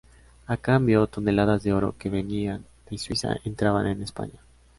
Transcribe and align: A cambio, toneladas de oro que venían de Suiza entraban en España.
A 0.47 0.57
cambio, 0.57 1.05
toneladas 1.05 1.61
de 1.61 1.73
oro 1.73 1.93
que 1.95 2.09
venían 2.09 2.65
de 2.89 2.97
Suiza 2.97 3.35
entraban 3.45 3.85
en 3.85 4.01
España. 4.01 4.41